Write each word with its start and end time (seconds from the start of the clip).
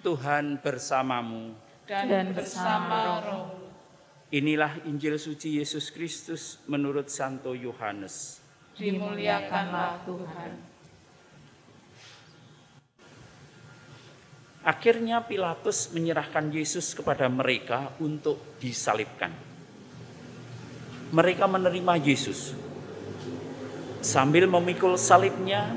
Tuhan 0.00 0.58
bersamamu. 0.64 1.52
dan 1.90 2.30
bersama 2.30 3.18
roh. 3.18 3.50
Inilah 4.30 4.78
Injil 4.86 5.18
suci 5.18 5.58
Yesus 5.58 5.90
Kristus 5.90 6.62
menurut 6.70 7.10
Santo 7.10 7.50
Yohanes. 7.50 8.38
Dimuliakanlah 8.78 10.06
Tuhan. 10.06 10.50
Akhirnya 14.62 15.18
Pilatus 15.26 15.90
menyerahkan 15.90 16.46
Yesus 16.54 16.94
kepada 16.94 17.26
mereka 17.26 17.90
untuk 17.98 18.38
disalibkan. 18.62 19.34
Mereka 21.10 21.50
menerima 21.50 21.98
Yesus. 21.98 22.54
Sambil 23.98 24.46
memikul 24.46 24.94
salibnya, 24.94 25.74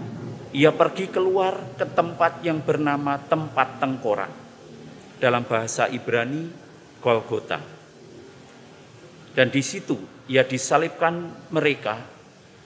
ia 0.53 0.69
pergi 0.69 1.09
keluar 1.09 1.73
ke 1.73 1.85
tempat 1.89 2.45
yang 2.45 2.61
bernama 2.61 3.17
tempat 3.17 3.81
tengkorak. 3.81 4.29
Dalam 5.17 5.41
bahasa 5.49 5.89
Ibrani, 5.89 6.45
Golgota. 7.01 7.57
Dan 9.33 9.49
di 9.49 9.65
situ 9.65 9.97
ia 10.29 10.45
disalibkan 10.45 11.33
mereka 11.49 11.97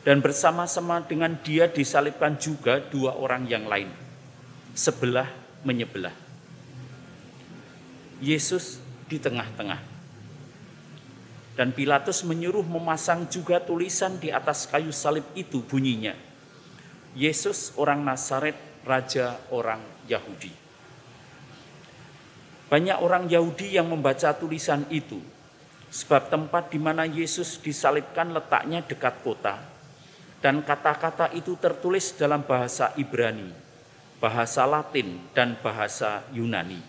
dan 0.04 0.20
bersama-sama 0.20 1.00
dengan 1.00 1.40
dia 1.40 1.72
disalibkan 1.72 2.36
juga 2.36 2.84
dua 2.84 3.16
orang 3.16 3.48
yang 3.48 3.64
lain. 3.72 3.88
Sebelah 4.76 5.31
menyebelah. 5.64 6.14
Yesus 8.20 8.84
di 9.08 9.16
tengah-tengah. 9.16 9.80
Dan 11.56 11.73
Pilatus 11.73 12.22
menyuruh 12.28 12.67
memasang 12.67 13.26
juga 13.31 13.58
tulisan 13.64 14.20
di 14.20 14.30
atas 14.30 14.67
kayu 14.70 14.92
salib 14.92 15.26
itu 15.34 15.64
bunyinya. 15.64 16.27
Yesus 17.17 17.73
orang 17.81 18.05
Nazaret, 18.05 18.53
Raja 18.85 19.41
orang 19.49 19.81
Yahudi. 20.05 20.53
Banyak 22.70 23.02
orang 23.02 23.25
Yahudi 23.25 23.73
yang 23.73 23.89
membaca 23.89 24.30
tulisan 24.38 24.86
itu, 24.94 25.17
sebab 25.89 26.30
tempat 26.30 26.69
di 26.69 26.77
mana 26.77 27.09
Yesus 27.09 27.58
disalibkan 27.58 28.30
letaknya 28.38 28.86
dekat 28.86 29.17
kota, 29.25 29.58
dan 30.45 30.61
kata-kata 30.61 31.33
itu 31.33 31.58
tertulis 31.58 32.14
dalam 32.14 32.45
bahasa 32.45 32.94
Ibrani, 33.02 33.49
bahasa 34.22 34.70
Latin, 34.70 35.17
dan 35.33 35.58
bahasa 35.58 36.22
Yunani. 36.30 36.86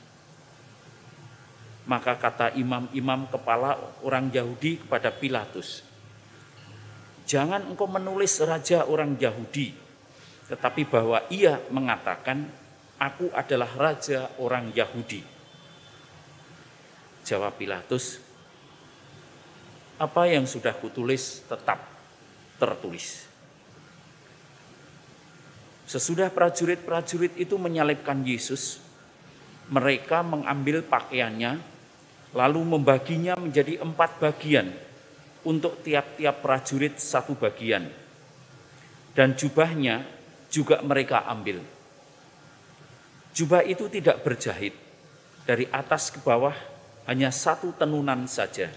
Maka 1.88 2.20
kata 2.20 2.53
imam-imam 2.53 3.33
kepala 3.33 3.81
orang 4.05 4.28
Yahudi 4.28 4.84
kepada 4.84 5.08
Pilatus, 5.08 5.81
"Jangan 7.25 7.64
engkau 7.64 7.88
menulis 7.88 8.36
raja 8.44 8.84
orang 8.84 9.16
Yahudi, 9.16 9.88
tetapi 10.48 10.88
bahwa 10.88 11.22
ia 11.28 11.60
mengatakan, 11.68 12.48
'Aku 12.96 13.30
adalah 13.36 13.68
raja 13.77 14.32
orang 14.41 14.72
Yahudi.'" 14.72 15.24
Jawab 17.28 17.60
Pilatus, 17.60 18.18
"Apa 20.00 20.26
yang 20.26 20.48
sudah 20.48 20.72
kutulis 20.72 21.44
tetap 21.44 21.84
tertulis." 22.56 23.28
Sesudah 25.88 26.28
prajurit-prajurit 26.28 27.32
itu 27.41 27.56
menyalibkan 27.56 28.20
Yesus, 28.20 28.76
mereka 29.72 30.20
mengambil 30.20 30.84
pakaiannya, 30.84 31.60
lalu 32.36 32.60
membaginya 32.76 33.36
menjadi 33.41 33.80
empat 33.80 34.20
bagian 34.20 34.69
untuk 35.48 35.80
tiap-tiap 35.80 36.44
prajurit 36.44 37.00
satu 37.00 37.32
bagian. 37.32 37.88
Dan 39.16 39.32
jubahnya 39.32 40.04
juga 40.48 40.80
mereka 40.80 41.24
ambil. 41.28 41.60
Jubah 43.36 43.62
itu 43.62 43.86
tidak 43.86 44.24
berjahit, 44.24 44.74
dari 45.48 45.64
atas 45.72 46.12
ke 46.12 46.20
bawah 46.20 46.52
hanya 47.08 47.32
satu 47.32 47.72
tenunan 47.72 48.28
saja. 48.28 48.69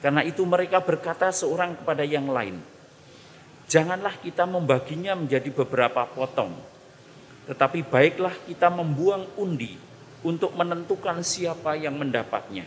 Karena 0.00 0.24
itu 0.24 0.40
mereka 0.48 0.80
berkata 0.80 1.28
seorang 1.28 1.76
kepada 1.76 2.08
yang 2.08 2.32
lain, 2.32 2.56
Janganlah 3.70 4.18
kita 4.18 4.50
membaginya 4.50 5.14
menjadi 5.14 5.46
beberapa 5.54 6.02
potong, 6.02 6.50
tetapi 7.46 7.86
baiklah 7.86 8.34
kita 8.42 8.66
membuang 8.66 9.30
undi 9.38 9.78
untuk 10.26 10.58
menentukan 10.58 11.22
siapa 11.22 11.78
yang 11.78 11.94
mendapatnya. 11.94 12.66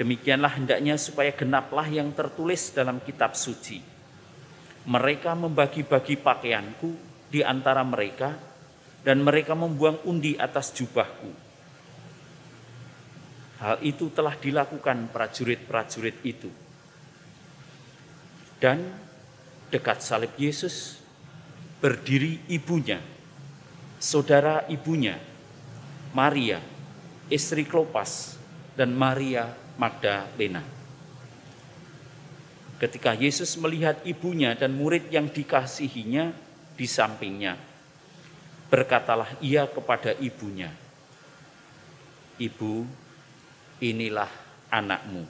Demikianlah 0.00 0.56
hendaknya 0.56 0.96
supaya 0.96 1.36
genaplah 1.36 1.84
yang 1.88 2.08
tertulis 2.16 2.72
dalam 2.72 2.96
kitab 3.04 3.36
suci. 3.36 3.95
Mereka 4.86 5.34
membagi-bagi 5.34 6.18
pakaianku 6.22 6.90
di 7.30 7.42
antara 7.42 7.82
mereka, 7.82 8.34
dan 9.02 9.22
mereka 9.22 9.54
membuang 9.54 10.02
undi 10.06 10.34
atas 10.34 10.74
jubahku. 10.74 11.30
Hal 13.62 13.78
itu 13.82 14.10
telah 14.10 14.34
dilakukan 14.34 15.10
prajurit-prajurit 15.14 16.18
itu 16.26 16.50
dan 18.56 18.80
dekat 19.68 20.00
salib 20.00 20.32
Yesus 20.40 21.00
berdiri 21.80 22.40
ibunya, 22.48 23.00
saudara 24.00 24.64
ibunya, 24.72 25.20
Maria, 26.16 26.60
istri 27.28 27.68
Klopas, 27.68 28.40
dan 28.72 28.96
Maria 28.96 29.52
Magdalena. 29.76 30.75
Ketika 32.76 33.16
Yesus 33.16 33.56
melihat 33.56 34.04
ibunya 34.04 34.52
dan 34.52 34.76
murid 34.76 35.08
yang 35.08 35.32
dikasihinya 35.32 36.28
di 36.76 36.84
sampingnya, 36.84 37.56
berkatalah 38.68 39.32
ia 39.40 39.64
kepada 39.64 40.12
ibunya, 40.20 40.68
"Ibu, 42.36 42.84
inilah 43.80 44.28
anakmu." 44.68 45.24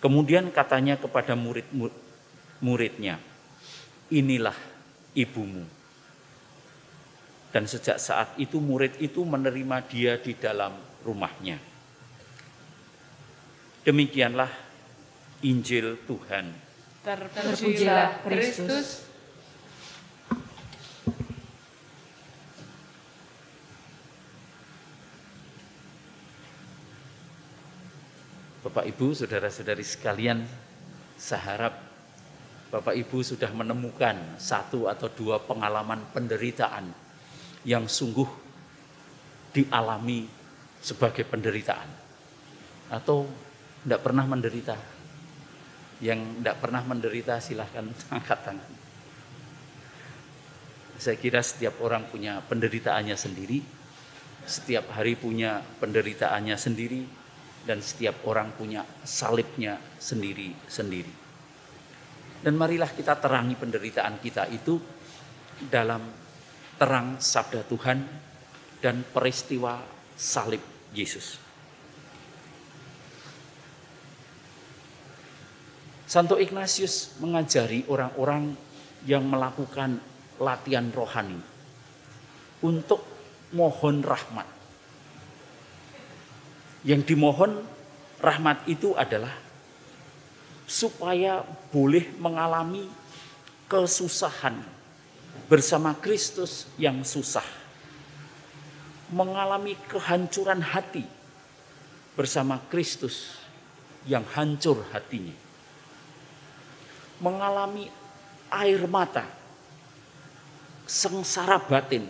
Kemudian 0.00 0.54
katanya 0.54 0.96
kepada 0.96 1.34
murid-muridnya, 1.36 3.20
inilah 4.08 4.56
ibumu. 5.18 5.66
Dan 7.50 7.66
sejak 7.66 7.98
saat 7.98 8.38
itu 8.38 8.62
murid 8.62 8.96
itu 9.02 9.26
menerima 9.26 9.82
dia 9.90 10.14
di 10.16 10.32
dalam 10.38 10.89
rumahnya. 11.04 11.58
Demikianlah 13.80 14.52
Injil 15.40 15.96
Tuhan. 16.04 16.52
Terpujilah 17.00 18.20
Kristus. 18.20 19.08
Bapak 28.60 28.84
Ibu, 28.86 29.16
saudara-saudari 29.16 29.82
sekalian, 29.82 30.44
saya 31.16 31.42
harap 31.42 31.74
Bapak 32.70 32.94
Ibu 32.94 33.24
sudah 33.26 33.50
menemukan 33.50 34.38
satu 34.38 34.86
atau 34.86 35.10
dua 35.10 35.42
pengalaman 35.42 36.06
penderitaan 36.14 36.86
yang 37.66 37.90
sungguh 37.90 38.28
dialami 39.50 40.39
sebagai 40.80 41.28
penderitaan. 41.28 41.88
Atau 42.90 43.28
tidak 43.84 44.00
pernah 44.02 44.24
menderita. 44.26 44.76
Yang 46.00 46.20
tidak 46.40 46.56
pernah 46.58 46.82
menderita 46.82 47.38
silahkan 47.38 47.86
angkat 48.16 48.40
tangan. 48.40 48.72
Saya 51.00 51.16
kira 51.16 51.40
setiap 51.40 51.80
orang 51.80 52.08
punya 52.08 52.44
penderitaannya 52.44 53.16
sendiri. 53.16 53.60
Setiap 54.44 54.92
hari 54.96 55.16
punya 55.16 55.60
penderitaannya 55.60 56.56
sendiri 56.56 57.00
dan 57.64 57.84
setiap 57.84 58.24
orang 58.24 58.56
punya 58.56 58.84
salibnya 59.04 59.76
sendiri-sendiri. 60.00 61.12
Dan 62.40 62.56
marilah 62.56 62.88
kita 62.88 63.20
terangi 63.20 63.52
penderitaan 63.52 64.16
kita 64.16 64.48
itu 64.48 64.80
dalam 65.68 66.00
terang 66.80 67.20
sabda 67.20 67.68
Tuhan 67.68 67.98
dan 68.80 69.04
peristiwa 69.12 69.76
salib 70.16 70.79
Yesus. 70.94 71.38
Santo 76.10 76.42
Ignatius 76.42 77.14
mengajari 77.22 77.86
orang-orang 77.86 78.58
yang 79.06 79.22
melakukan 79.30 80.02
latihan 80.42 80.90
rohani 80.90 81.38
untuk 82.66 83.06
mohon 83.54 84.02
rahmat 84.02 84.60
yang 86.80 87.04
dimohon 87.04 87.60
rahmat 88.20 88.64
itu 88.64 88.96
adalah 88.96 89.32
supaya 90.64 91.44
boleh 91.68 92.08
mengalami 92.16 92.88
kesusahan 93.68 94.56
bersama 95.50 95.92
Kristus 95.98 96.70
yang 96.80 97.04
susah. 97.04 97.59
Mengalami 99.10 99.74
kehancuran 99.90 100.62
hati 100.62 101.02
bersama 102.14 102.62
Kristus 102.70 103.42
yang 104.06 104.22
hancur 104.32 104.86
hatinya. 104.94 105.34
mengalami 107.20 107.86
air 108.50 108.80
mata, 108.88 109.28
sengsara 110.88 111.60
batin. 111.60 112.08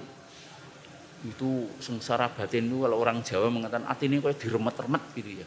Itu 1.20 1.68
sengsara 1.84 2.32
batin 2.32 2.64
itu 2.70 2.80
kalau 2.80 2.96
orang 2.96 3.20
Jawa 3.20 3.52
mengatakan 3.52 3.84
hati 3.84 4.08
ini 4.08 4.24
kayak 4.24 4.40
diremet-remet 4.40 5.04
gitu 5.18 5.30
ya. 5.44 5.46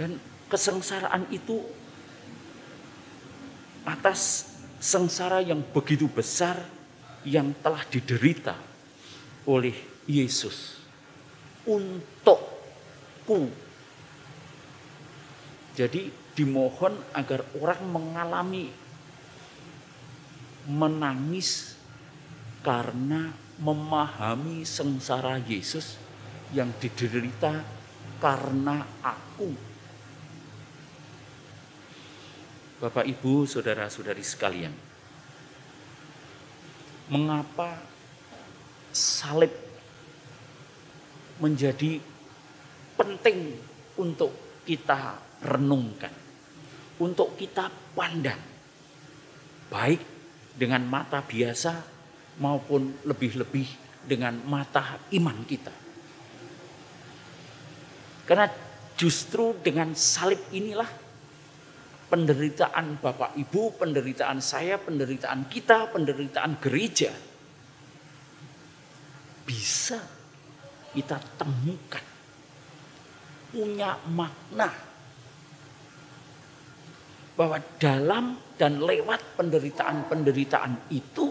Dan 0.00 0.16
kesengsaraan 0.48 1.28
itu 1.28 1.60
atas 3.84 4.48
sengsara 4.80 5.44
yang 5.44 5.60
begitu 5.76 6.08
besar 6.08 6.56
yang 7.26 7.52
telah 7.60 7.84
diderita 7.84 8.56
oleh 9.48 9.74
Yesus 10.08 10.80
untukku. 11.68 13.50
Jadi 15.76 16.10
dimohon 16.34 16.96
agar 17.12 17.44
orang 17.60 17.82
mengalami 17.88 18.68
menangis 20.68 21.76
karena 22.60 23.32
memahami 23.60 24.64
sengsara 24.64 25.40
Yesus 25.40 25.96
yang 26.52 26.72
diderita 26.80 27.64
karena 28.20 28.84
aku 29.00 29.70
Bapak 32.80 33.04
Ibu, 33.04 33.44
saudara-saudari 33.44 34.24
sekalian. 34.24 34.89
Mengapa 37.10 37.74
salib 38.94 39.50
menjadi 41.42 41.98
penting 42.94 43.58
untuk 43.98 44.62
kita 44.62 45.18
renungkan, 45.42 46.12
untuk 47.02 47.34
kita 47.34 47.66
pandang, 47.96 48.38
baik 49.72 50.00
dengan 50.54 50.84
mata 50.86 51.24
biasa 51.24 51.72
maupun 52.38 53.02
lebih-lebih 53.08 53.66
dengan 54.04 54.36
mata 54.46 55.00
iman 55.10 55.38
kita. 55.48 55.74
Karena 58.28 58.46
justru 58.94 59.56
dengan 59.58 59.96
salib 59.96 60.38
inilah 60.52 60.86
penderitaan 62.10 62.98
Bapak 62.98 63.38
Ibu, 63.38 63.78
penderitaan 63.78 64.42
saya, 64.42 64.76
penderitaan 64.82 65.46
kita, 65.46 65.94
penderitaan 65.94 66.58
gereja 66.58 67.14
bisa 69.46 69.98
kita 70.94 71.18
temukan 71.38 72.02
punya 73.50 73.98
makna 74.10 74.70
bahwa 77.34 77.58
dalam 77.78 78.38
dan 78.54 78.78
lewat 78.78 79.34
penderitaan-penderitaan 79.34 80.92
itu 80.94 81.30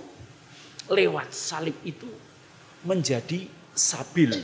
lewat 0.92 1.32
salib 1.32 1.78
itu 1.86 2.10
menjadi 2.84 3.46
sabil 3.72 4.36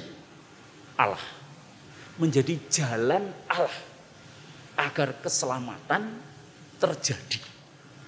Allah 0.96 1.20
menjadi 2.16 2.56
jalan 2.72 3.28
Allah 3.52 3.95
agar 4.76 5.16
keselamatan 5.24 6.20
terjadi. 6.80 7.42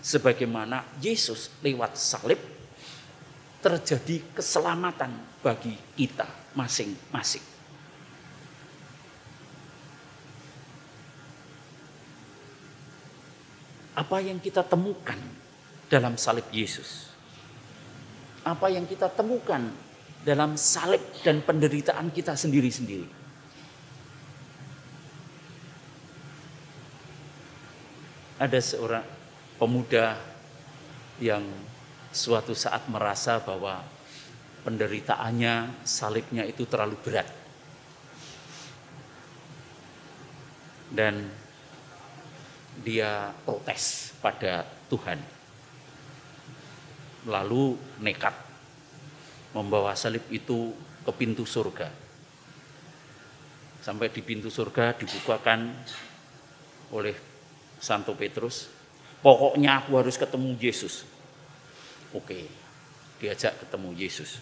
Sebagaimana 0.04 0.88
Yesus 1.04 1.52
lewat 1.60 2.00
salib 2.00 2.40
terjadi 3.60 4.24
keselamatan 4.32 5.12
bagi 5.44 5.76
kita 5.98 6.28
masing-masing. 6.56 7.44
Apa 13.98 14.22
yang 14.22 14.38
kita 14.38 14.62
temukan 14.62 15.18
dalam 15.90 16.16
salib 16.16 16.46
Yesus? 16.54 17.10
Apa 18.46 18.70
yang 18.72 18.86
kita 18.86 19.10
temukan 19.10 19.74
dalam 20.22 20.54
salib 20.56 21.02
dan 21.26 21.42
penderitaan 21.42 22.14
kita 22.14 22.38
sendiri-sendiri? 22.38 23.27
Ada 28.38 28.60
seorang 28.62 29.02
pemuda 29.58 30.14
yang 31.18 31.42
suatu 32.14 32.54
saat 32.54 32.86
merasa 32.86 33.42
bahwa 33.42 33.82
penderitaannya, 34.62 35.86
salibnya 35.86 36.46
itu 36.46 36.70
terlalu 36.70 36.98
berat. 37.02 37.30
Dan 40.88 41.26
dia 42.86 43.34
protes 43.44 44.14
pada 44.22 44.64
Tuhan. 44.88 45.20
Lalu 47.28 47.76
nekat 48.00 48.34
membawa 49.52 49.98
salib 49.98 50.24
itu 50.32 50.72
ke 51.04 51.12
pintu 51.12 51.44
surga. 51.44 51.90
Sampai 53.84 54.14
di 54.14 54.22
pintu 54.24 54.48
surga 54.48 54.96
dibukakan 54.96 55.74
oleh 56.92 57.27
Santo 57.78 58.18
Petrus, 58.18 58.70
pokoknya 59.22 59.84
aku 59.84 60.02
harus 60.02 60.18
ketemu 60.18 60.58
Yesus. 60.58 61.06
Oke, 62.14 62.50
diajak 63.22 63.58
ketemu 63.62 63.94
Yesus. 63.94 64.42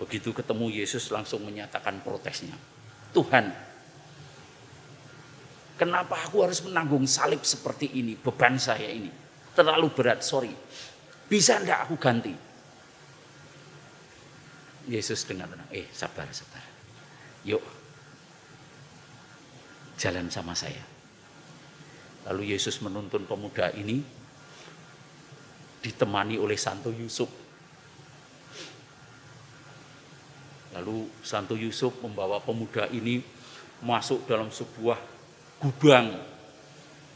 Begitu 0.00 0.32
ketemu 0.32 0.72
Yesus 0.72 1.12
langsung 1.12 1.44
menyatakan 1.44 2.00
protesnya. 2.00 2.56
Tuhan, 3.12 3.52
kenapa 5.76 6.16
aku 6.24 6.44
harus 6.44 6.64
menanggung 6.64 7.04
salib 7.04 7.44
seperti 7.44 8.00
ini, 8.00 8.16
beban 8.16 8.56
saya 8.56 8.88
ini. 8.88 9.12
Terlalu 9.52 9.88
berat, 9.92 10.24
sorry. 10.24 10.52
Bisa 11.28 11.60
enggak 11.60 11.84
aku 11.88 11.94
ganti? 12.00 12.32
Yesus 14.88 15.22
dengan 15.28 15.46
tenang, 15.52 15.70
eh 15.70 15.86
sabar, 15.92 16.26
sabar. 16.32 16.64
Yuk, 17.44 17.62
jalan 20.00 20.32
sama 20.32 20.56
saya. 20.56 20.99
Lalu 22.28 22.52
Yesus 22.52 22.82
menuntun 22.84 23.24
pemuda 23.24 23.72
ini 23.72 24.04
ditemani 25.80 26.36
oleh 26.36 26.58
Santo 26.60 26.92
Yusuf. 26.92 27.28
Lalu 30.76 31.08
Santo 31.24 31.56
Yusuf 31.56 31.96
membawa 32.04 32.38
pemuda 32.38 32.86
ini 32.92 33.24
masuk 33.80 34.28
dalam 34.28 34.52
sebuah 34.52 35.00
gudang 35.60 36.12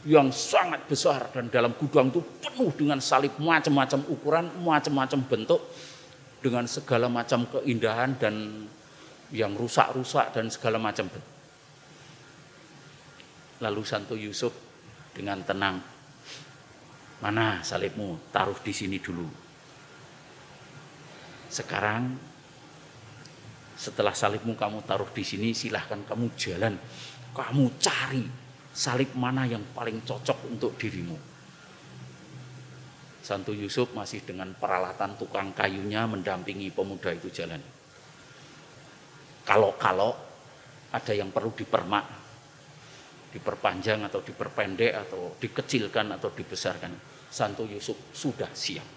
yang 0.05 0.29
sangat 0.29 0.85
besar 0.85 1.33
dan 1.33 1.49
dalam 1.49 1.73
gudang 1.77 2.13
itu 2.13 2.21
penuh 2.41 2.69
dengan 2.77 3.01
salib 3.01 3.33
macam-macam 3.41 4.05
ukuran, 4.05 4.45
macam-macam 4.61 5.19
bentuk 5.25 5.61
dengan 6.45 6.69
segala 6.69 7.09
macam 7.09 7.49
keindahan 7.49 8.13
dan 8.21 8.65
yang 9.33 9.57
rusak-rusak 9.57 10.29
dan 10.29 10.45
segala 10.53 10.77
macam. 10.77 11.09
Lalu 13.65 13.81
Santo 13.81 14.13
Yusuf 14.13 14.64
dengan 15.15 15.39
tenang. 15.47 15.79
Mana 17.23 17.63
salibmu? 17.63 18.19
Taruh 18.35 18.59
di 18.59 18.75
sini 18.75 18.99
dulu. 18.99 19.23
Sekarang 21.47 22.11
setelah 23.79 24.11
salibmu 24.11 24.59
kamu 24.59 24.83
taruh 24.83 25.07
di 25.15 25.23
sini, 25.23 25.55
silahkan 25.55 26.03
kamu 26.03 26.35
jalan. 26.35 26.75
Kamu 27.31 27.79
cari 27.79 28.23
salib 28.75 29.15
mana 29.15 29.47
yang 29.47 29.63
paling 29.71 30.03
cocok 30.03 30.51
untuk 30.51 30.75
dirimu. 30.75 31.15
Santo 33.25 33.51
Yusuf 33.55 33.89
masih 33.95 34.21
dengan 34.21 34.53
peralatan 34.53 35.17
tukang 35.17 35.49
kayunya 35.55 36.05
mendampingi 36.05 36.69
pemuda 36.69 37.09
itu 37.09 37.31
jalan. 37.31 37.57
Kalau-kalau 39.43 40.13
ada 40.93 41.13
yang 41.15 41.33
perlu 41.33 41.51
dipermak, 41.51 42.24
diperpanjang 43.35 44.07
atau 44.07 44.23
diperpendek 44.23 44.95
atau 44.95 45.35
dikecilkan 45.35 46.15
atau 46.15 46.31
dibesarkan. 46.31 46.95
Santo 47.27 47.67
Yusuf 47.67 48.15
sudah 48.15 48.47
siap. 48.55 48.87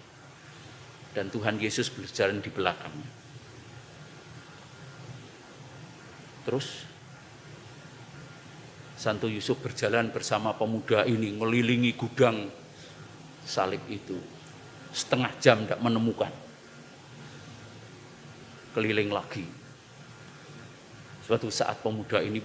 Dan 1.11 1.27
Tuhan 1.27 1.59
Yesus 1.59 1.91
berjalan 1.91 2.39
di 2.39 2.47
belakangnya. 2.47 3.11
Terus 6.47 6.87
Santo 8.95 9.27
Yusuf 9.27 9.59
berjalan 9.59 10.07
bersama 10.07 10.55
pemuda 10.55 11.03
ini 11.03 11.35
ngelilingi 11.35 11.91
gudang 11.99 12.47
salib 13.43 13.83
itu. 13.91 14.15
Setengah 14.95 15.35
jam 15.43 15.67
tidak 15.67 15.83
menemukan. 15.83 16.31
Keliling 18.71 19.11
lagi. 19.11 19.43
Suatu 21.27 21.51
saat 21.51 21.83
pemuda 21.83 22.23
ini 22.23 22.41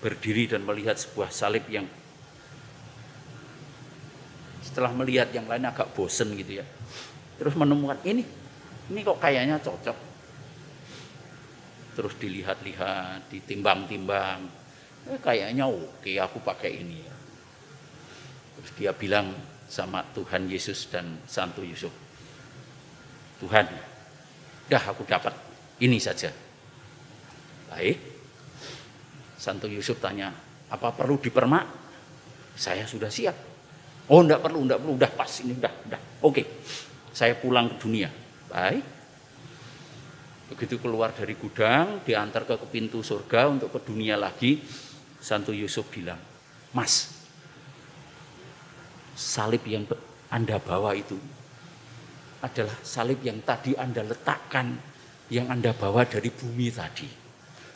berdiri 0.00 0.50
dan 0.50 0.62
melihat 0.62 0.94
sebuah 0.98 1.32
salib 1.32 1.64
yang 1.72 1.88
setelah 4.60 4.92
melihat 4.92 5.30
yang 5.32 5.48
lain 5.48 5.64
agak 5.64 5.92
bosen 5.96 6.36
gitu 6.36 6.60
ya. 6.60 6.66
Terus 7.40 7.54
menemukan 7.56 7.96
ini, 8.04 8.24
ini 8.92 9.00
kok 9.00 9.20
kayaknya 9.22 9.56
cocok. 9.62 9.96
Terus 11.96 12.12
dilihat-lihat, 12.20 13.32
ditimbang-timbang, 13.32 14.66
Eh, 15.06 15.18
kayaknya 15.22 15.70
oke 15.70 16.12
aku 16.18 16.42
pakai 16.42 16.82
ini. 16.82 16.98
Terus 18.58 18.70
dia 18.74 18.90
bilang 18.90 19.30
sama 19.70 20.02
Tuhan 20.10 20.50
Yesus 20.50 20.90
dan 20.90 21.22
Santo 21.30 21.62
Yusuf. 21.62 21.94
Tuhan, 23.38 23.70
dah 24.66 24.82
aku 24.82 25.06
dapat 25.06 25.30
ini 25.78 26.02
saja. 26.02 26.34
Baik. 27.70 28.15
Santo 29.36 29.68
Yusuf 29.68 30.00
tanya, 30.00 30.32
apa 30.72 30.92
perlu 30.96 31.20
dipermak? 31.20 31.64
Saya 32.56 32.88
sudah 32.88 33.12
siap. 33.12 33.36
Oh, 34.08 34.24
enggak 34.24 34.40
perlu, 34.40 34.64
enggak 34.64 34.80
perlu, 34.80 34.92
udah 34.96 35.12
pas 35.12 35.32
ini, 35.44 35.52
udah, 35.54 35.72
udah. 35.92 36.00
Oke. 36.24 36.42
Saya 37.12 37.36
pulang 37.36 37.72
ke 37.72 37.76
dunia. 37.80 38.08
Baik. 38.48 38.84
Begitu 40.52 40.78
keluar 40.78 41.10
dari 41.10 41.34
gudang, 41.34 42.06
diantar 42.06 42.46
ke 42.46 42.54
pintu 42.70 43.02
surga 43.02 43.50
untuk 43.50 43.74
ke 43.74 43.80
dunia 43.82 44.14
lagi, 44.14 44.62
Santo 45.18 45.50
Yusuf 45.50 45.90
bilang, 45.90 46.22
Mas, 46.70 47.10
salib 49.18 49.66
yang 49.66 49.82
Anda 50.30 50.62
bawa 50.62 50.94
itu 50.94 51.18
adalah 52.44 52.78
salib 52.86 53.26
yang 53.26 53.42
tadi 53.42 53.74
Anda 53.74 54.06
letakkan, 54.06 54.76
yang 55.34 55.50
Anda 55.50 55.74
bawa 55.74 56.06
dari 56.06 56.30
bumi 56.30 56.70
tadi. 56.70 57.08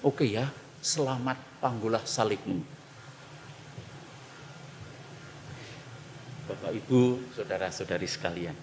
Oke 0.07 0.31
ya, 0.31 0.47
selamat 0.81 1.61
panggulah 1.61 2.01
salibmu. 2.09 2.65
Bapak 6.49 6.73
Ibu, 6.73 7.31
saudara-saudari 7.37 8.09
sekalian. 8.09 8.57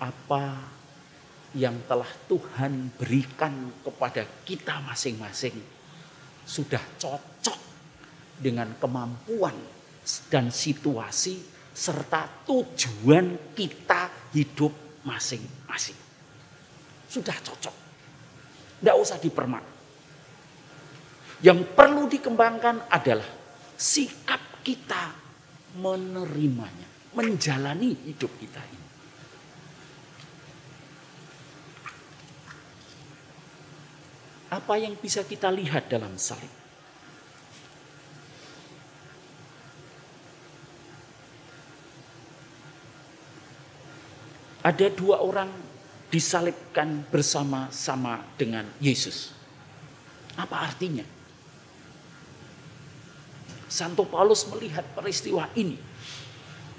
Apa 0.00 0.56
yang 1.54 1.76
telah 1.84 2.08
Tuhan 2.24 2.96
berikan 2.96 3.52
kepada 3.84 4.24
kita 4.48 4.80
masing-masing 4.80 5.54
sudah 6.48 6.80
cocok 6.96 7.60
dengan 8.40 8.74
kemampuan 8.80 9.54
dan 10.32 10.48
situasi 10.48 11.36
serta 11.76 12.48
tujuan 12.48 13.52
kita 13.52 14.32
hidup 14.32 15.04
masing-masing. 15.04 15.98
Sudah 17.06 17.36
cocok. 17.44 17.79
Tidak 18.80 18.96
usah 18.96 19.20
dipermak. 19.20 19.64
Yang 21.44 21.60
perlu 21.72 22.08
dikembangkan 22.08 22.88
adalah 22.88 23.28
sikap 23.76 24.64
kita 24.64 25.12
menerimanya, 25.76 26.88
menjalani 27.16 27.96
hidup 28.08 28.32
kita 28.40 28.60
ini. 28.60 28.88
Apa 34.50 34.74
yang 34.82 34.98
bisa 34.98 35.22
kita 35.22 35.46
lihat 35.52 35.86
dalam 35.86 36.16
salib? 36.18 36.50
Ada 44.60 44.92
dua 44.92 45.24
orang 45.24 45.69
disalibkan 46.10 47.06
bersama-sama 47.08 48.20
dengan 48.34 48.66
Yesus. 48.82 49.30
Apa 50.34 50.66
artinya? 50.66 51.06
Santo 53.70 54.02
Paulus 54.02 54.42
melihat 54.50 54.82
peristiwa 54.98 55.46
ini 55.54 55.78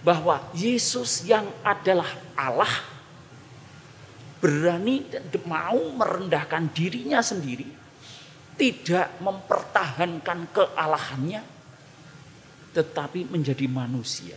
bahwa 0.03 0.43
Yesus 0.51 1.23
yang 1.23 1.47
adalah 1.63 2.11
Allah 2.35 2.91
berani 4.41 5.05
dan 5.07 5.23
mau 5.45 5.79
merendahkan 5.95 6.67
dirinya 6.73 7.21
sendiri, 7.23 7.69
tidak 8.57 9.15
mempertahankan 9.21 10.49
kealahannya, 10.51 11.41
tetapi 12.73 13.29
menjadi 13.29 13.69
manusia. 13.69 14.35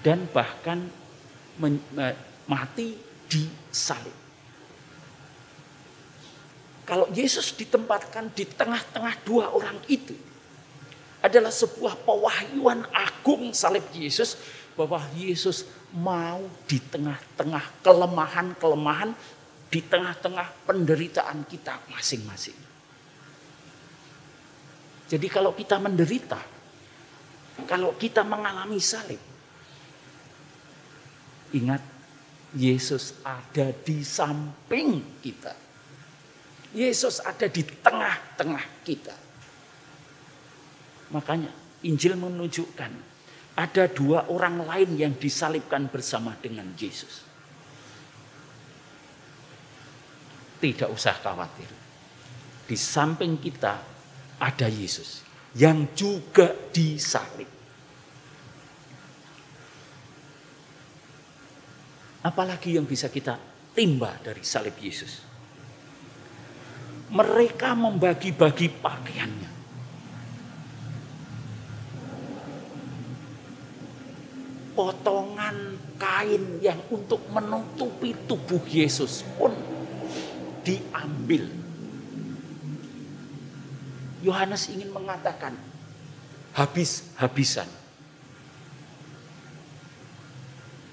Dan 0.00 0.24
bahkan 0.32 0.88
mati 2.50 2.98
di 3.30 3.46
salib. 3.70 4.18
Kalau 6.82 7.06
Yesus 7.14 7.54
ditempatkan 7.54 8.34
di 8.34 8.42
tengah-tengah 8.42 9.14
dua 9.22 9.54
orang 9.54 9.78
itu, 9.86 10.18
adalah 11.22 11.54
sebuah 11.54 12.02
pewahyuan 12.02 12.82
agung 12.90 13.54
salib 13.54 13.86
Yesus 13.94 14.34
bahwa 14.74 14.98
Yesus 15.14 15.68
mau 15.94 16.42
di 16.66 16.82
tengah-tengah 16.82 17.84
kelemahan-kelemahan, 17.86 19.14
di 19.70 19.80
tengah-tengah 19.86 20.66
penderitaan 20.66 21.46
kita 21.46 21.78
masing-masing. 21.94 22.58
Jadi 25.06 25.26
kalau 25.30 25.54
kita 25.54 25.78
menderita, 25.78 26.42
kalau 27.70 27.94
kita 27.94 28.26
mengalami 28.26 28.82
salib, 28.82 29.30
Ingat, 31.50 31.82
Yesus 32.54 33.22
ada 33.22 33.70
di 33.70 34.02
samping 34.02 35.22
kita. 35.22 35.54
Yesus 36.70 37.22
ada 37.22 37.46
di 37.50 37.62
tengah-tengah 37.62 38.64
kita. 38.86 39.14
Makanya 41.10 41.50
Injil 41.86 42.14
menunjukkan 42.14 42.92
ada 43.58 43.84
dua 43.90 44.30
orang 44.30 44.62
lain 44.62 44.90
yang 44.96 45.12
disalibkan 45.18 45.90
bersama 45.90 46.38
dengan 46.38 46.70
Yesus. 46.78 47.26
Tidak 50.60 50.88
usah 50.92 51.14
khawatir. 51.18 51.70
Di 52.68 52.76
samping 52.78 53.42
kita 53.42 53.74
ada 54.38 54.68
Yesus 54.70 55.26
yang 55.58 55.90
juga 55.96 56.54
disalib. 56.70 57.59
Apalagi 62.20 62.76
yang 62.76 62.84
bisa 62.84 63.08
kita 63.08 63.40
timba 63.72 64.18
dari 64.20 64.44
salib 64.44 64.76
Yesus. 64.76 65.24
Mereka 67.10 67.74
membagi-bagi 67.74 68.70
pakaiannya. 68.78 69.50
Potongan 74.76 75.56
kain 75.98 76.62
yang 76.62 76.78
untuk 76.88 77.24
menutupi 77.34 78.14
tubuh 78.28 78.62
Yesus 78.68 79.26
pun 79.34 79.52
diambil. 80.62 81.50
Yohanes 84.20 84.68
ingin 84.70 84.92
mengatakan 84.92 85.56
habis-habisan. 86.54 87.66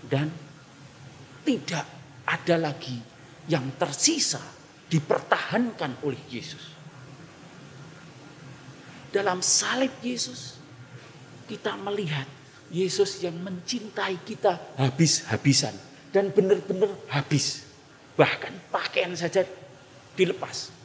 Dan 0.07 0.31
tidak 1.47 1.87
ada 2.27 2.55
lagi 2.59 2.99
yang 3.47 3.79
tersisa 3.79 4.43
dipertahankan 4.91 6.03
oleh 6.03 6.19
Yesus. 6.27 6.75
Dalam 9.07 9.39
salib 9.39 9.95
Yesus, 10.03 10.59
kita 11.47 11.79
melihat 11.79 12.27
Yesus 12.67 13.23
yang 13.23 13.39
mencintai 13.39 14.19
kita 14.27 14.75
habis-habisan 14.75 15.71
dan 16.11 16.35
benar-benar 16.35 16.91
habis. 17.07 17.63
Bahkan 18.19 18.67
pakaian 18.67 19.15
saja 19.15 19.47
dilepas. 20.19 20.75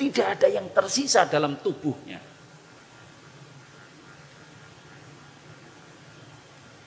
Tidak 0.00 0.24
ada 0.24 0.48
yang 0.48 0.72
tersisa 0.72 1.28
dalam 1.28 1.60
tubuhnya. 1.60 2.16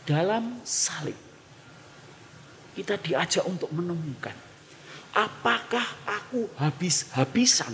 Dalam 0.02 0.66
salib 0.66 1.33
kita 2.74 2.98
diajak 3.00 3.46
untuk 3.46 3.70
menemukan 3.72 4.34
apakah 5.14 5.86
aku 6.10 6.50
habis-habisan 6.58 7.74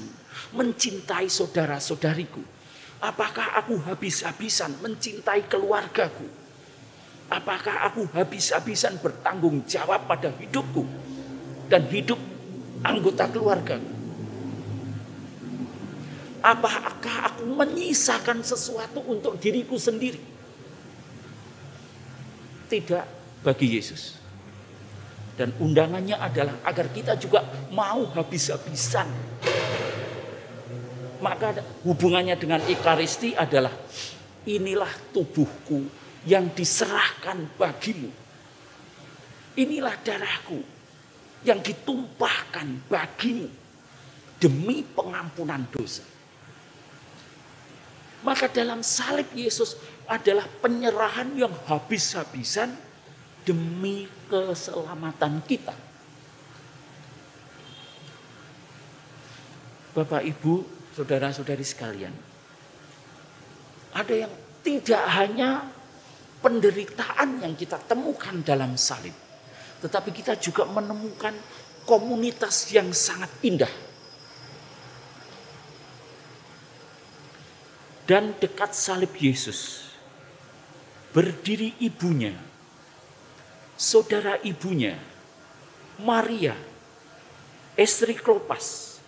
mencintai 0.51 1.31
saudara-saudariku? 1.31 2.43
Apakah 2.99 3.55
aku 3.55 3.79
habis-habisan 3.87 4.75
mencintai 4.83 5.47
keluargaku? 5.47 6.27
Apakah 7.31 7.87
aku 7.87 8.03
habis-habisan 8.11 8.99
bertanggung 8.99 9.63
jawab 9.63 10.03
pada 10.03 10.27
hidupku 10.35 10.83
dan 11.71 11.87
hidup 11.87 12.19
anggota 12.83 13.31
keluarga? 13.31 13.79
Apakah 16.39 17.31
aku 17.31 17.47
menyisakan 17.47 18.43
sesuatu 18.43 18.99
untuk 19.07 19.39
diriku 19.39 19.79
sendiri? 19.79 20.19
Tidak 22.67 23.05
bagi 23.43 23.79
Yesus. 23.79 24.19
Dan 25.39 25.55
undangannya 25.55 26.19
adalah 26.19 26.59
agar 26.67 26.91
kita 26.91 27.15
juga 27.15 27.47
mau 27.71 28.03
habis-habisan. 28.11 29.07
Maka 31.23 31.63
hubungannya 31.87 32.35
dengan 32.35 32.59
Ekaristi 32.67 33.39
adalah 33.39 33.71
inilah 34.43 34.91
tubuhku 35.15 35.87
yang 36.27 36.51
diserahkan 36.51 37.55
bagimu. 37.55 38.11
Inilah 39.55 39.95
darahku 40.03 40.59
yang 41.47 41.63
ditumpahkan 41.63 42.91
bagimu. 42.91 43.47
demi 44.39 44.87
pengampunan 44.95 45.59
dosa. 45.67 45.99
Maka 48.23 48.47
dalam 48.47 48.79
salib 48.79 49.27
Yesus 49.35 49.75
adalah 50.07 50.47
penyerahan 50.63 51.35
yang 51.35 51.51
habis-habisan 51.67 52.71
demi 53.49 54.05
keselamatan 54.29 55.41
kita. 55.41 55.73
Bapak, 59.97 60.21
Ibu, 60.21 60.61
saudara-saudari 60.93 61.65
sekalian, 61.65 62.13
ada 63.89 64.13
yang 64.13 64.29
tidak 64.61 65.01
hanya 65.17 65.65
penderitaan 66.45 67.41
yang 67.41 67.57
kita 67.57 67.81
temukan 67.89 68.37
dalam 68.45 68.77
salib, 68.77 69.17
tetapi 69.81 70.13
kita 70.13 70.37
juga 70.37 70.69
menemukan 70.69 71.33
komunitas 71.89 72.69
yang 72.69 72.93
sangat 72.93 73.33
indah. 73.41 73.73
Dan 78.05 78.37
dekat 78.37 78.77
salib 78.77 79.13
Yesus 79.17 79.89
berdiri 81.13 81.73
ibunya, 81.81 82.48
saudara 83.79 84.35
ibunya, 84.43 84.99
Maria, 86.03 86.51
istri 87.79 88.11
Klopas, 88.19 88.99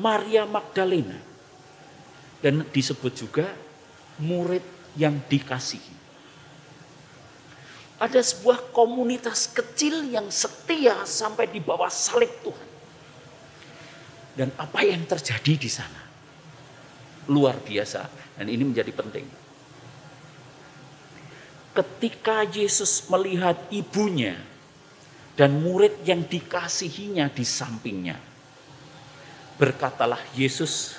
Maria 0.00 0.48
Magdalena, 0.48 1.20
dan 2.40 2.64
disebut 2.72 3.12
juga 3.12 3.52
murid 4.16 4.64
yang 4.96 5.20
dikasihi. 5.28 6.00
Ada 8.00 8.24
sebuah 8.24 8.72
komunitas 8.72 9.50
kecil 9.52 10.08
yang 10.08 10.32
setia 10.32 11.04
sampai 11.04 11.50
di 11.50 11.60
bawah 11.60 11.90
salib 11.90 12.30
Tuhan. 12.40 12.68
Dan 14.38 14.54
apa 14.54 14.86
yang 14.86 15.02
terjadi 15.02 15.58
di 15.58 15.66
sana? 15.66 15.98
Luar 17.26 17.58
biasa. 17.58 18.06
Dan 18.38 18.46
ini 18.46 18.62
menjadi 18.62 18.94
penting. 18.94 19.26
Ketika 21.78 22.42
Yesus 22.42 23.06
melihat 23.06 23.54
ibunya 23.70 24.34
dan 25.38 25.62
murid 25.62 26.02
yang 26.02 26.26
dikasihinya 26.26 27.30
di 27.30 27.46
sampingnya. 27.46 28.18
Berkatalah 29.54 30.18
Yesus 30.34 30.98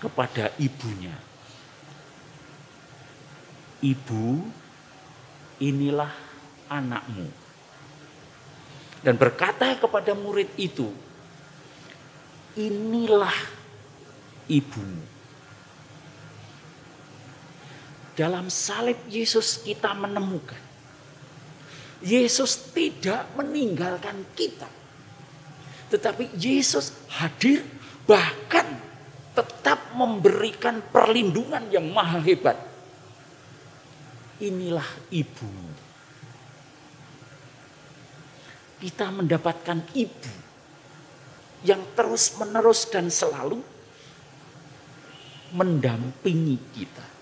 kepada 0.00 0.48
ibunya. 0.56 1.12
Ibu, 3.84 4.40
inilah 5.60 6.12
anakmu. 6.72 7.28
Dan 9.04 9.20
berkata 9.20 9.76
kepada 9.76 10.16
murid 10.16 10.48
itu, 10.56 10.88
inilah 12.56 13.36
ibumu. 14.48 15.15
Dalam 18.16 18.48
salib 18.48 18.96
Yesus 19.12 19.60
kita 19.60 19.92
menemukan, 19.92 20.58
Yesus 22.00 22.72
tidak 22.72 23.28
meninggalkan 23.36 24.24
kita. 24.32 24.68
Tetapi 25.92 26.32
Yesus 26.40 26.96
hadir 27.12 27.60
bahkan 28.08 28.64
tetap 29.36 29.92
memberikan 29.92 30.80
perlindungan 30.80 31.68
yang 31.68 31.92
maha 31.92 32.18
hebat 32.24 32.56
inilah 34.40 34.86
ibu. 35.12 35.48
Kita 38.76 39.08
mendapatkan 39.08 39.80
ibu 39.96 40.32
yang 41.64 41.80
terus 41.96 42.36
menerus 42.36 42.84
dan 42.92 43.08
selalu 43.08 43.64
mendampingi 45.56 46.60
kita. 46.76 47.15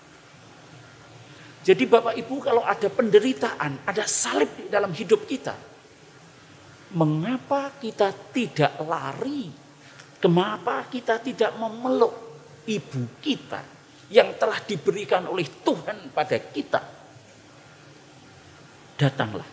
Jadi 1.65 1.83
Bapak 1.89 2.13
Ibu 2.13 2.35
kalau 2.45 2.61
ada 2.61 2.85
penderitaan, 2.93 3.89
ada 3.89 4.05
salib 4.05 4.53
di 4.53 4.69
dalam 4.69 4.93
hidup 4.93 5.25
kita. 5.25 5.57
Mengapa 6.93 7.73
kita 7.81 8.13
tidak 8.29 8.77
lari? 8.85 9.49
Kenapa 10.21 10.85
kita 10.85 11.17
tidak 11.19 11.57
memeluk 11.57 12.13
ibu 12.69 13.19
kita 13.19 13.61
yang 14.13 14.37
telah 14.37 14.61
diberikan 14.61 15.25
oleh 15.25 15.45
Tuhan 15.65 16.13
pada 16.13 16.37
kita? 16.39 16.95
datanglah 18.95 19.47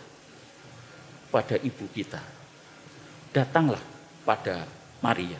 pada 1.29 1.55
ibu 1.59 1.85
kita. 1.91 2.19
Datanglah 3.35 3.81
pada 4.23 4.63
Maria. 5.03 5.39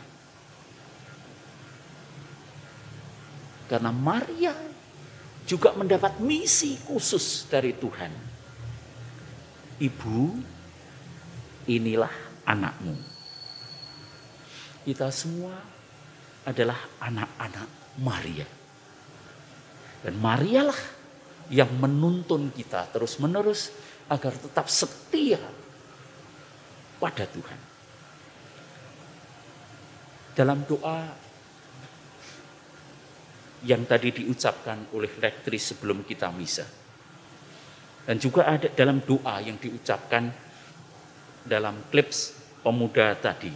Karena 3.72 3.92
Maria 3.96 4.54
juga 5.44 5.76
mendapat 5.76 6.24
misi 6.24 6.80
khusus 6.88 7.48
dari 7.52 7.76
Tuhan. 7.76 8.12
Ibu, 9.84 10.20
inilah 11.68 12.14
anakmu. 12.48 12.96
Kita 14.84 15.08
semua 15.12 15.56
adalah 16.44 16.80
anak-anak 17.00 17.70
Maria. 18.04 18.48
Dan 20.04 20.20
Marialah 20.20 20.80
yang 21.48 21.72
menuntun 21.80 22.52
kita 22.52 22.92
terus-menerus 22.92 23.72
agar 24.12 24.36
tetap 24.36 24.68
setia 24.68 25.40
pada 27.00 27.24
Tuhan. 27.24 27.60
Dalam 30.36 30.68
doa 30.68 31.08
yang 33.64 33.88
tadi 33.88 34.12
diucapkan 34.12 34.92
oleh 34.96 35.12
lektris 35.20 35.76
sebelum 35.76 36.04
kita 36.04 36.32
misa. 36.36 36.68
Dan 38.04 38.20
juga 38.20 38.48
ada 38.48 38.68
dalam 38.68 39.00
doa 39.00 39.40
yang 39.40 39.56
diucapkan 39.56 40.28
dalam 41.48 41.88
klips 41.88 42.36
pemuda 42.60 43.16
tadi. 43.16 43.52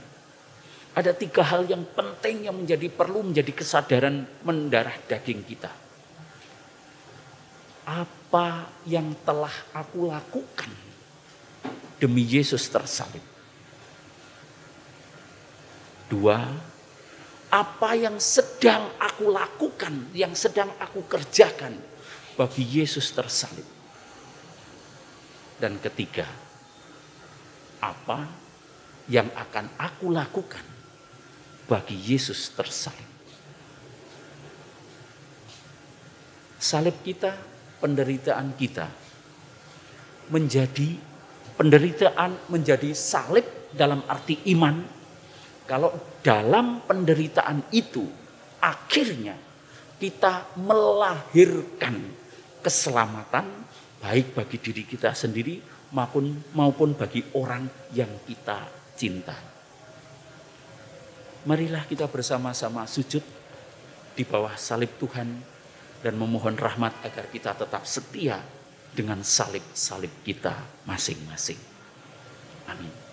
Ada 0.97 1.13
tiga 1.13 1.45
hal 1.45 1.67
yang 1.67 1.83
penting 1.93 2.47
yang 2.47 2.55
menjadi 2.57 2.87
perlu 2.89 3.27
menjadi 3.27 3.51
kesadaran 3.53 4.25
mendarah 4.41 4.95
daging 5.05 5.45
kita 5.45 5.87
apa 7.87 8.67
yang 8.83 9.15
telah 9.23 9.55
aku 9.71 10.11
lakukan 10.11 10.67
demi 11.95 12.27
Yesus 12.27 12.67
tersalib. 12.67 13.23
Dua, 16.11 16.43
apa 17.47 17.95
yang 17.95 18.19
sedang 18.19 18.91
aku 18.99 19.31
lakukan, 19.31 20.11
yang 20.11 20.35
sedang 20.35 20.67
aku 20.79 21.07
kerjakan 21.07 21.79
bagi 22.35 22.63
Yesus 22.63 23.15
tersalib. 23.15 23.65
Dan 25.57 25.79
ketiga, 25.81 26.27
apa 27.81 28.27
yang 29.07 29.31
akan 29.31 29.73
aku 29.79 30.11
lakukan 30.11 30.63
bagi 31.65 31.95
Yesus 31.95 32.51
tersalib. 32.53 33.09
Salib 36.57 36.99
kita 37.01 37.31
penderitaan 37.79 38.53
kita 38.57 38.89
menjadi 40.27 40.99
penderitaan 41.55 42.51
menjadi 42.51 42.91
salib 42.91 43.45
dalam 43.71 44.03
arti 44.05 44.41
iman 44.53 44.96
kalau 45.67 45.91
dalam 46.23 46.81
penderitaan 46.87 47.67
itu 47.75 48.07
akhirnya 48.63 49.35
kita 49.99 50.55
melahirkan 50.55 51.99
keselamatan 52.63 53.45
baik 53.99 54.31
bagi 54.31 54.57
diri 54.63 54.83
kita 54.87 55.11
sendiri 55.11 55.59
maupun 55.91 56.55
maupun 56.55 56.95
bagi 56.95 57.21
orang 57.35 57.67
yang 57.91 58.09
kita 58.23 58.63
cinta. 58.95 59.35
Marilah 61.47 61.83
kita 61.87 62.07
bersama-sama 62.07 62.83
sujud 62.87 63.23
di 64.17 64.23
bawah 64.27 64.55
salib 64.59 64.95
Tuhan 64.99 65.29
dan 66.03 66.13
memohon 66.15 66.59
rahmat 66.59 66.91
agar 67.07 67.31
kita 67.31 67.55
tetap 67.55 67.87
setia 67.87 68.41
dengan 68.91 69.23
salib-salib 69.23 70.11
kita 70.27 70.83
masing-masing. 70.89 71.59
Amin. 72.67 73.06